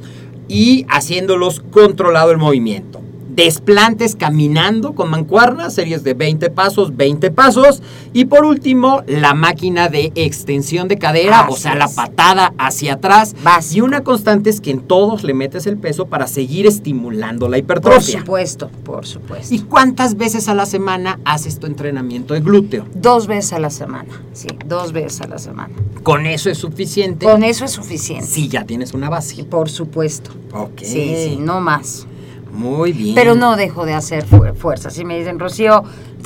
[0.47, 3.01] y haciéndolos controlado el movimiento.
[3.45, 7.81] Desplantes caminando con mancuernas, series de 20 pasos, 20 pasos.
[8.13, 13.35] Y por último, la máquina de extensión de cadera, o sea, la patada hacia atrás.
[13.43, 13.77] Básico.
[13.77, 17.53] Y una constante es que en todos le metes el peso para seguir estimulando la
[17.53, 18.19] Por hipertrofia.
[18.19, 19.55] supuesto, por supuesto.
[19.55, 22.85] ¿Y cuántas veces a la semana haces tu entrenamiento de glúteo?
[22.93, 25.73] Dos veces a la semana, sí, dos veces a la semana.
[26.03, 27.25] ¿Con eso es suficiente?
[27.25, 28.27] Con eso es suficiente.
[28.27, 29.43] Si ya tienes una base.
[29.45, 30.29] Por supuesto.
[30.53, 30.81] Ok.
[30.83, 32.05] Sí, sí, no más.
[32.51, 33.15] Muy bien.
[33.15, 34.89] Pero no dejo de hacer fu- fuerza.
[34.89, 35.83] Si me dicen, Rocío,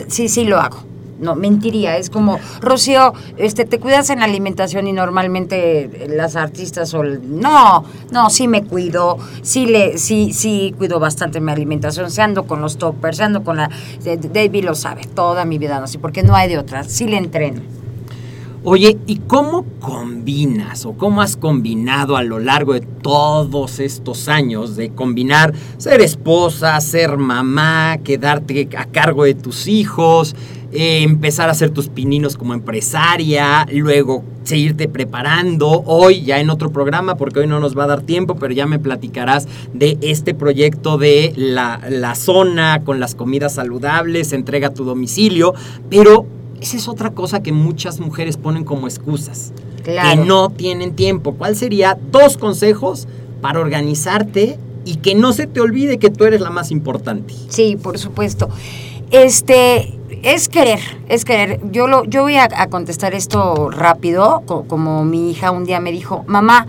[0.07, 0.77] sí, sí lo hago.
[1.19, 1.95] No, mentiría.
[1.97, 7.03] Es como, Rocío, este, te cuidas en la alimentación y normalmente eh, las artistas o
[7.03, 12.11] no, no, sí me cuido, sí le, sí, sí cuido bastante mi alimentación.
[12.11, 13.69] Se ando con los toppers, se ando con la,
[14.03, 16.83] de- David lo sabe, toda mi vida no así, porque no hay de otra.
[16.83, 17.61] Sí le entreno.
[18.67, 24.75] Oye, ¿y cómo combinas o cómo has combinado a lo largo de todos estos años
[24.75, 30.35] de combinar ser esposa, ser mamá, quedarte a cargo de tus hijos,
[30.71, 36.71] eh, empezar a hacer tus pininos como empresaria, luego seguirte preparando hoy ya en otro
[36.71, 40.33] programa porque hoy no nos va a dar tiempo, pero ya me platicarás de este
[40.33, 45.53] proyecto de la, la zona con las comidas saludables, entrega a tu domicilio,
[45.87, 46.25] pero
[46.61, 49.51] esa es otra cosa que muchas mujeres ponen como excusas.
[49.83, 50.21] Claro.
[50.21, 51.33] Que no tienen tiempo.
[51.35, 53.07] ¿Cuál sería dos consejos
[53.41, 57.33] para organizarte y que no se te olvide que tú eres la más importante?
[57.49, 58.49] Sí, por supuesto.
[59.11, 61.59] Este, es querer, es querer.
[61.71, 65.79] Yo lo, yo voy a, a contestar esto rápido, co- como mi hija un día
[65.79, 66.65] me dijo, mamá,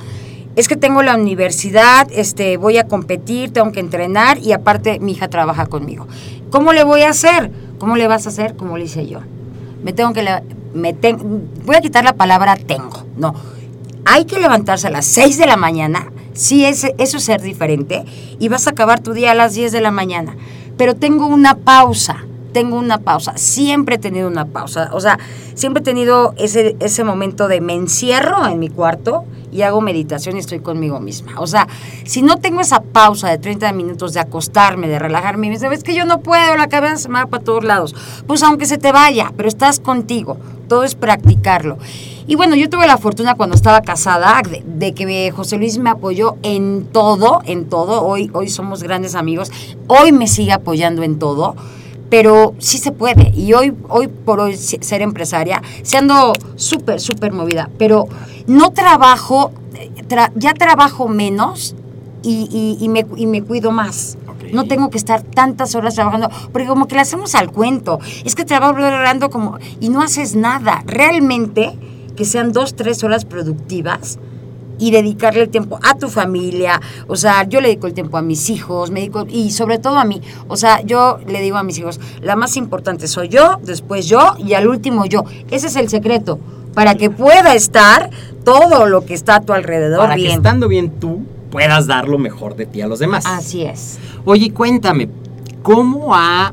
[0.55, 5.13] es que tengo la universidad, este, voy a competir, tengo que entrenar y aparte mi
[5.13, 6.07] hija trabaja conmigo.
[6.51, 7.51] ¿Cómo le voy a hacer?
[7.79, 8.57] ¿Cómo le vas a hacer?
[8.57, 9.21] Como le hice yo.
[9.87, 10.25] Me tengo que,
[10.75, 10.97] me
[11.65, 13.37] voy a quitar la palabra tengo, no.
[14.05, 18.05] Hay que levantarse a las 6 de la mañana, sí, es, eso es ser diferente,
[18.41, 20.35] y vas a acabar tu día a las 10 de la mañana.
[20.77, 22.26] Pero tengo una pausa,
[22.57, 25.19] tengo una pausa, siempre he tenido una pausa, o sea,
[25.53, 30.37] siempre he tenido ese, ese momento de me encierro en mi cuarto y hago meditación
[30.37, 31.35] y estoy conmigo misma.
[31.37, 31.69] O sea,
[32.07, 35.83] si no tengo esa pausa de 30 minutos de acostarme, de relajarme, me dice, es
[35.83, 37.95] que yo no puedo, la cabeza se me va para todos lados.
[38.27, 41.77] Pues aunque se te vaya, pero estás contigo, todo es practicarlo.
[42.27, 45.91] Y bueno, yo tuve la fortuna cuando estaba casada de, de que José Luis me
[45.91, 48.03] apoyó en todo, en todo.
[48.03, 49.53] Hoy, hoy somos grandes amigos.
[49.89, 51.55] Hoy me sigue apoyando en todo.
[52.11, 53.33] Pero sí se puede.
[53.35, 57.69] Y hoy, hoy por hoy se- ser empresaria, siendo súper, súper movida.
[57.79, 58.07] Pero
[58.47, 61.75] no trabajo, eh, tra- ya trabajo menos
[62.23, 62.49] y,
[62.81, 64.19] y- y me, y me cuido más.
[64.53, 67.99] No tengo que estar tantas horas trabajando, porque como que le hacemos al cuento.
[68.25, 70.85] Es que trabajo hablando como y no haces nada.
[70.87, 71.77] Realmente
[72.17, 74.19] que sean dos, tres horas productivas
[74.79, 76.81] y dedicarle el tiempo a tu familia.
[77.07, 79.97] O sea, yo le dedico el tiempo a mis hijos, me dedico, y sobre todo
[79.99, 80.21] a mí.
[80.49, 84.37] O sea, yo le digo a mis hijos, la más importante soy yo, después yo
[84.39, 85.25] y al último yo.
[85.51, 86.39] Ese es el secreto,
[86.75, 88.11] para que pueda estar
[88.45, 90.37] todo lo que está a tu alrededor Para que bien.
[90.37, 93.25] estando bien tú puedas dar lo mejor de ti a los demás.
[93.27, 93.99] Así es.
[94.25, 95.09] Oye, cuéntame,
[95.63, 96.53] ¿cómo ha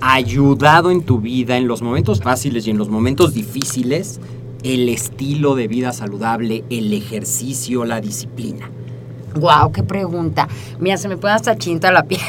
[0.00, 4.20] ayudado en tu vida, en los momentos fáciles y en los momentos difíciles,
[4.62, 8.70] el estilo de vida saludable, el ejercicio, la disciplina?
[9.34, 10.48] Wow, qué pregunta.
[10.78, 12.20] Mira, se me pone hasta chinta la piel.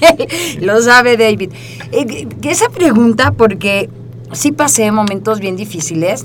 [0.60, 1.50] Lo sabe David.
[1.92, 3.88] Eh, esa pregunta, porque
[4.32, 6.24] sí pasé momentos bien difíciles.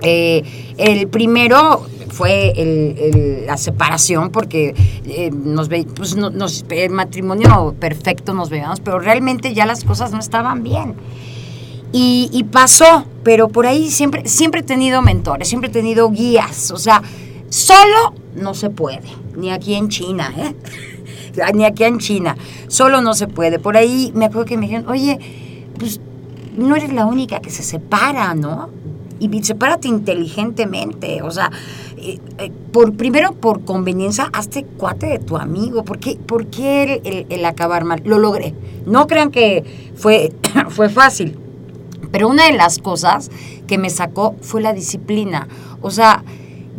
[0.00, 0.42] Eh,
[0.78, 6.30] el primero fue la separación, porque eh, nos ve, pues, no-
[6.70, 10.94] el matrimonio perfecto nos veíamos, pero realmente ya las cosas no estaban bien.
[11.92, 16.70] Y, pasó, pero por ahí siempre, siempre he tenido mentores, siempre he tenido guías.
[16.70, 17.02] O sea,
[17.48, 20.54] solo no se puede, ni aquí en China, ¿eh?
[21.54, 22.36] ni aquí en China,
[22.68, 23.58] solo no se puede.
[23.58, 25.18] Por ahí me acuerdo que me dijeron, oye,
[25.78, 26.00] pues
[26.56, 28.68] no eres la única que se separa, ¿no?
[29.20, 31.50] Y sepárate inteligentemente, o sea,
[31.96, 35.84] eh, eh, por, primero por conveniencia, hazte cuate de tu amigo.
[35.84, 38.00] ¿Por qué, por qué el, el- el acabar mal?
[38.04, 38.54] Lo logré.
[38.86, 39.64] No crean que
[39.96, 40.32] fue,
[40.68, 41.36] fue fácil.
[42.10, 43.30] Pero una de las cosas
[43.66, 45.48] que me sacó fue la disciplina.
[45.82, 46.22] O sea,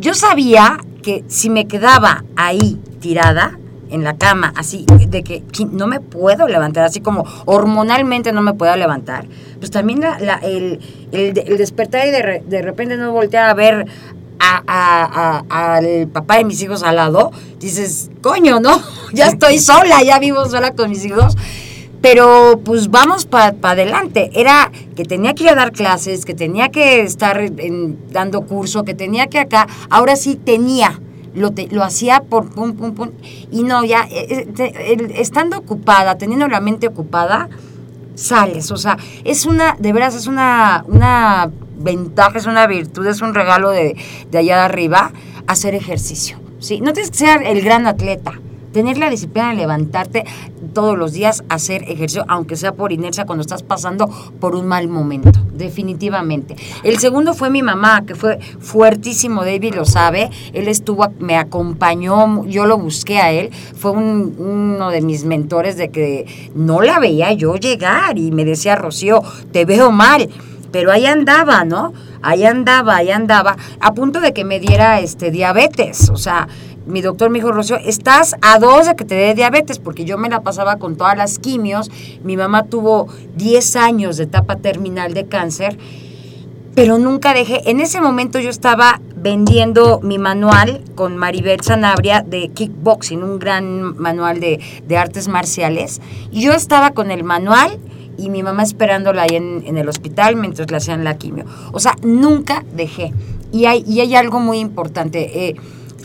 [0.00, 3.58] yo sabía que si me quedaba ahí tirada
[3.90, 8.54] en la cama, así, de que no me puedo levantar, así como hormonalmente no me
[8.54, 9.26] puedo levantar,
[9.58, 10.02] pues también
[10.42, 10.78] el,
[11.10, 13.86] el de- el despertar y de, de repente no voltear a ver
[14.38, 18.80] a- al papá de mis hijos al lado, dices, coño, ¿no?
[19.12, 21.36] Ya estoy sola, ya vivo sola con mis hijos.
[22.02, 24.30] Pero pues vamos para adelante.
[24.34, 28.84] Era que tenía que ir a dar clases, que tenía que estar en- dando curso,
[28.84, 29.66] que tenía que acá.
[29.90, 30.98] Ahora sí tenía.
[31.34, 33.10] Lo, te- lo hacía por pum, pum, pum.
[33.52, 37.48] Y no, ya, eh, eh, el- estando ocupada, teniendo la mente ocupada,
[38.14, 38.70] sales.
[38.70, 43.34] O sea, es una, de veras, es una, una ventaja, es una virtud, es un
[43.34, 43.94] regalo de,
[44.30, 45.12] de allá de arriba,
[45.46, 46.38] hacer ejercicio.
[46.58, 46.80] ¿sí?
[46.80, 48.40] No tienes que ser el gran atleta.
[48.72, 50.24] Tener la disciplina de levantarte
[50.72, 54.86] todos los días, hacer ejercicio, aunque sea por inercia, cuando estás pasando por un mal
[54.86, 56.54] momento, definitivamente.
[56.84, 60.30] El segundo fue mi mamá, que fue fuertísimo, David lo sabe.
[60.52, 63.50] Él estuvo, me acompañó, yo lo busqué a él.
[63.76, 68.44] Fue un- uno de mis mentores de que no la veía yo llegar y me
[68.44, 70.28] decía, Rocío, te veo mal.
[70.72, 71.92] Pero ahí andaba, ¿no?
[72.22, 76.10] Ahí andaba, ahí andaba, a punto de que me diera este diabetes.
[76.10, 76.48] O sea,
[76.86, 80.18] mi doctor me dijo, Rocío, estás a dos de que te dé diabetes, porque yo
[80.18, 81.90] me la pasaba con todas las quimios.
[82.22, 85.78] Mi mamá tuvo 10 años de etapa terminal de cáncer,
[86.74, 87.68] pero nunca dejé.
[87.70, 93.96] En ese momento yo estaba vendiendo mi manual con Maribel Sanabria de kickboxing, un gran
[93.98, 96.00] manual de, de artes marciales.
[96.30, 97.78] Y yo estaba con el manual
[98.20, 101.44] y mi mamá esperándola ahí en, en el hospital mientras le hacían la quimio.
[101.72, 103.12] O sea, nunca dejé.
[103.52, 105.48] Y hay, y hay algo muy importante.
[105.48, 105.56] eh,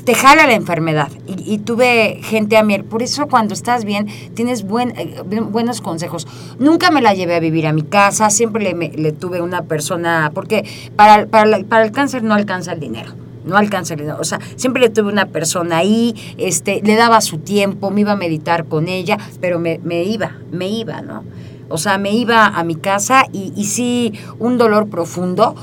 [0.06, 2.78] te jala la enfermedad y, y tuve gente a mí.
[2.84, 6.28] Por eso cuando estás bien tienes buen, eh, bu- buenos consejos.
[6.60, 9.63] Nunca me la llevé a vivir a mi casa, siempre le, me- le tuve una
[9.63, 10.63] persona, porque
[10.95, 13.13] para, para, la- para el cáncer no alcanza el dinero.
[13.45, 14.18] No alcanza el dinero.
[14.20, 18.11] O sea, siempre le tuve una persona ahí, este, le daba su tiempo, me iba
[18.11, 21.24] a meditar con ella, pero me, me iba, me iba, ¿no?
[21.70, 25.55] O sea, me iba a mi casa y, y sí, un dolor profundo,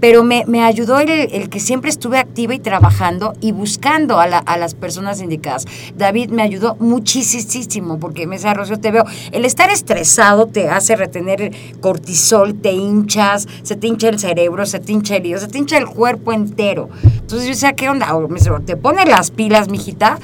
[0.00, 4.26] pero me, me ayudó el, el que siempre estuve activa y trabajando y buscando a,
[4.26, 5.66] la- a las personas indicadas.
[5.94, 10.96] David me ayudó muchísimo porque me decía, Rocío, te veo, el estar estresado te hace
[10.96, 11.52] retener
[11.82, 15.58] cortisol, te hinchas, se te hincha el cerebro, se te hincha el hígado, se te
[15.58, 16.88] hincha el cuerpo entero.
[17.04, 18.08] Entonces yo decía, ¿qué onda?
[18.28, 20.18] Me ¿Te pones las pilas, mijita?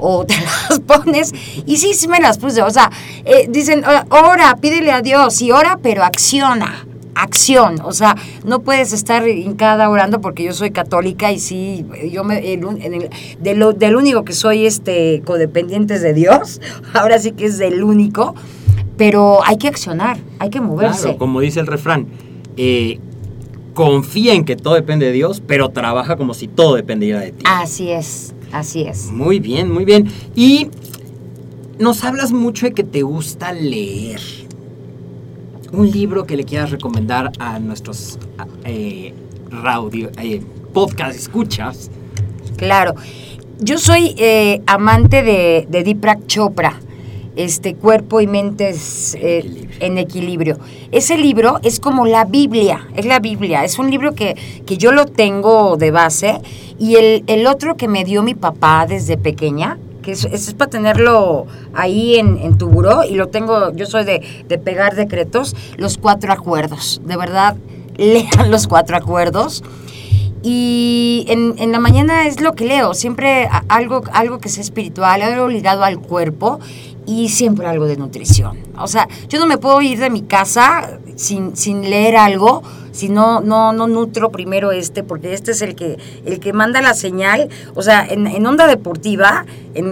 [0.00, 0.34] O te
[0.70, 1.32] las pones.
[1.66, 2.62] Y sí, sí me las puse.
[2.62, 2.90] O sea,
[3.24, 6.86] eh, dicen, "Ora, pídele a Dios y ora, pero acciona.
[7.12, 12.24] Acción, o sea, no puedes estar hincada orando porque yo soy católica y sí, yo
[12.24, 16.60] me, el el- de lo- del único que soy este codependiente de Dios,
[16.94, 18.34] ahora sí que es del único,
[18.96, 21.02] pero hay que accionar, hay que moverse.
[21.02, 22.06] Claro, como dice el refrán,
[22.56, 23.00] eh,
[23.74, 27.44] confía en que todo depende de Dios, pero trabaja como si todo dependiera de ti.
[27.44, 29.10] Así es, así es.
[29.10, 30.10] Muy bien, muy bien.
[30.34, 30.68] Y
[31.78, 34.20] nos hablas mucho de que te gusta leer.
[35.72, 38.18] Un libro que le quieras recomendar a nuestros
[38.64, 39.14] eh,
[39.50, 40.42] radio, eh,
[40.72, 41.90] podcast escuchas.
[42.56, 42.94] Claro.
[43.60, 46.80] Yo soy eh, amante de, de Deepak Chopra,
[47.36, 49.76] este cuerpo y mentes eh, Equilibrio.
[49.80, 50.58] en equilibrio.
[50.92, 53.64] Ese libro es como la Biblia, es la Biblia.
[53.64, 56.40] Es un libro que, que yo lo tengo de base
[56.78, 60.70] y el, el otro que me dio mi papá desde pequeña, que es, es para
[60.70, 65.54] tenerlo ahí en, en tu buró y lo tengo, yo soy de, de pegar decretos,
[65.76, 67.00] los cuatro acuerdos.
[67.04, 67.56] De verdad,
[67.96, 69.62] lean los cuatro acuerdos.
[70.42, 75.20] Y en, en la mañana es lo que leo, siempre algo, algo que sea espiritual,
[75.20, 76.60] algo ligado al cuerpo
[77.10, 78.58] y siempre algo de nutrición.
[78.78, 83.08] O sea, yo no me puedo ir de mi casa sin, sin leer algo, si
[83.08, 86.94] no, no, no nutro primero este, porque este es el que, el que manda la
[86.94, 87.48] señal.
[87.74, 89.44] O sea, en, en onda deportiva,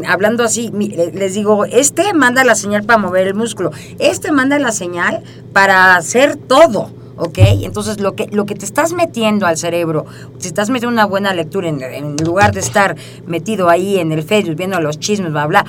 [0.06, 4.70] hablando así, les digo, este manda la señal para mover el músculo, este manda la
[4.70, 6.90] señal para hacer todo.
[7.16, 7.38] ¿ok?
[7.62, 10.06] Entonces lo que, lo que te estás metiendo al cerebro,
[10.38, 12.94] si estás metiendo una buena lectura en, en lugar de estar
[13.26, 15.64] metido ahí en el Facebook viendo los chismes, bla, bla,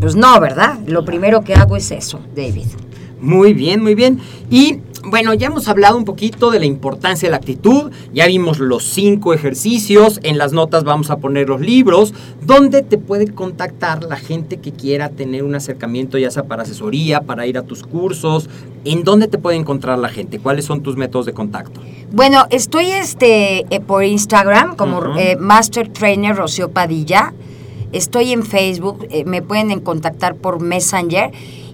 [0.00, 0.78] pues no, ¿verdad?
[0.86, 2.66] Lo primero que hago es eso, David.
[3.20, 4.20] Muy bien, muy bien.
[4.50, 8.58] Y bueno, ya hemos hablado un poquito de la importancia de la actitud, ya vimos
[8.58, 14.04] los cinco ejercicios, en las notas vamos a poner los libros, donde te puede contactar
[14.04, 17.82] la gente que quiera tener un acercamiento, ya sea para asesoría, para ir a tus
[17.82, 18.48] cursos,
[18.84, 20.38] ¿en dónde te puede encontrar la gente?
[20.38, 21.80] ¿Cuáles son tus métodos de contacto?
[22.10, 27.34] Bueno, estoy este eh, por Instagram como eh, Master Trainer Rocío Padilla.
[27.94, 31.30] Estoy en Facebook, eh, me pueden en contactar por Messenger.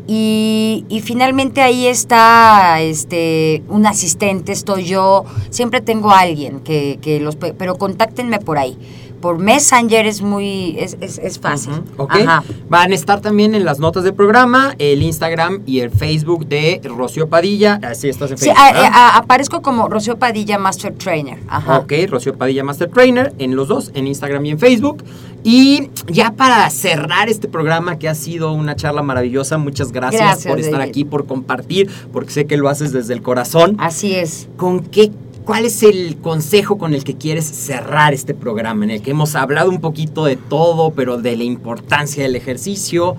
[0.07, 5.25] Y, finalmente ahí está este un asistente, estoy yo.
[5.51, 8.77] Siempre tengo a alguien que, que los pero contáctenme por ahí.
[9.21, 11.73] Por Messenger es muy, es, es, es fácil.
[11.73, 12.15] Ujú, ok.
[12.27, 12.43] Ajá.
[12.69, 16.81] Van a estar también en las notas del programa, el Instagram y el Facebook de
[16.85, 17.79] Rocío Padilla.
[17.83, 18.63] Así estás en Sí, Facebook.
[18.93, 21.39] a- aparezco como Rocío Padilla Master Trainer.
[21.49, 21.79] Ajá.
[21.81, 25.05] Ok, Rocío Padilla Master Trainer en los dos, en Instagram y en Facebook.
[25.43, 30.47] Y ya para cerrar este programa que ha sido una charla maravillosa, muchas gracias, Gracias,
[30.51, 30.91] por estar David.
[30.91, 33.77] aquí, por compartir, porque sé que lo haces desde el corazón.
[33.79, 34.49] Así es.
[34.59, 35.11] ¿Con qué,
[35.45, 39.35] cuál es el consejo con el que quieres cerrar este programa, en el que hemos
[39.35, 43.17] hablado un poquito de todo, pero de la importancia del ejercicio?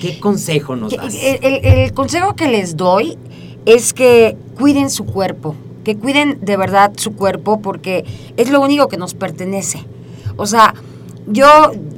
[0.00, 1.14] ¿Qué consejo nos das?
[1.14, 3.16] El, el- el consejo que les doy
[3.66, 8.04] es que cuiden su cuerpo, que cuiden de verdad su cuerpo porque
[8.36, 9.84] es lo único que nos pertenece.
[10.36, 10.74] O sea,
[11.26, 11.46] yo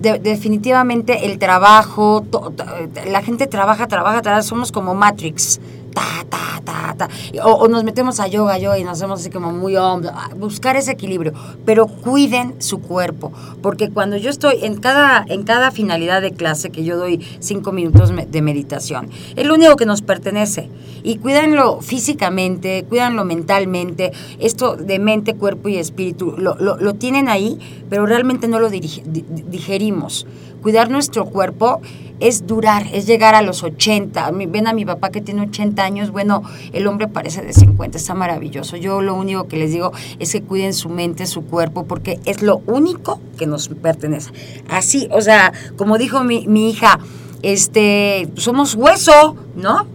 [0.01, 2.64] de- definitivamente el trabajo, to- to-
[3.11, 5.61] la gente trabaja, trabaja, trabaja, somos como Matrix.
[5.95, 7.09] Ta, ta, ta, ta.
[7.45, 10.11] O, o nos metemos a yoga, yoga y nos hacemos así como muy hombro.
[10.36, 11.32] Buscar ese equilibrio.
[11.64, 13.32] Pero cuiden su cuerpo.
[13.62, 17.72] Porque cuando yo estoy en cada, en cada finalidad de clase que yo doy cinco
[17.72, 20.70] minutos de meditación, es lo único que nos pertenece.
[21.03, 24.12] Y cuídenlo físicamente, cuídanlo mentalmente.
[24.38, 28.68] Esto de mente, cuerpo y espíritu lo, lo- lo tienen ahí, pero realmente no lo
[28.70, 30.26] digerimos.
[30.63, 31.81] Cuidar nuestro cuerpo
[32.21, 34.27] es durar, es llegar a los 80.
[34.27, 36.43] A mí- Ven a mi papá que tiene 80 años, bueno,
[36.75, 38.77] el hombre parece de 50, está maravilloso.
[38.77, 42.43] Yo lo único que les digo es que cuiden su mente, su cuerpo, porque es
[42.43, 44.31] lo único que nos pertenece.
[44.69, 46.99] Así, o sea, como dijo mi, mi hija,
[47.43, 49.87] este, somos hueso, ¿no?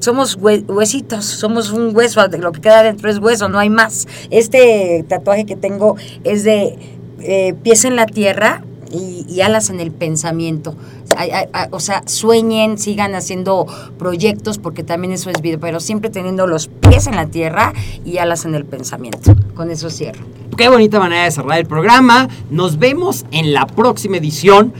[0.00, 4.06] Somos hue- huesitos, somos un hueso, lo que queda dentro es hueso, no hay más.
[4.30, 6.76] Este tatuaje que tengo es de
[7.20, 10.74] eh, pies en la tierra y, alas en el pensamiento.
[11.70, 13.66] O sea, sueñen, sigan haciendo
[13.98, 17.72] proyectos, porque también eso es vida, pero siempre teniendo los pies en la tierra
[18.04, 19.34] y alas en el pensamiento.
[19.54, 20.24] Con eso cierro.
[20.56, 22.28] Qué bonita manera de cerrar el programa.
[22.50, 24.72] Nos vemos en la próxima edición.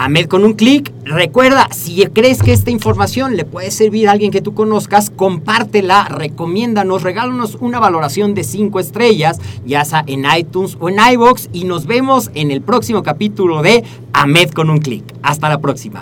[0.00, 0.94] Ahmed con un clic.
[1.04, 6.08] Recuerda, si crees que esta información le puede servir a alguien que tú conozcas, compártela,
[6.08, 11.64] recomiéndanos, regálanos una valoración de 5 estrellas, ya sea en iTunes o en iBox y
[11.64, 13.84] nos vemos en el próximo capítulo de
[14.14, 15.04] Ahmed con un clic.
[15.22, 15.98] Hasta la próxima.